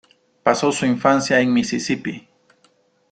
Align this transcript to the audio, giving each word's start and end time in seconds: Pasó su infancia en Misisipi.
Pasó 0.41 0.71
su 0.71 0.83
infancia 0.87 1.39
en 1.41 1.53
Misisipi. 1.53 2.27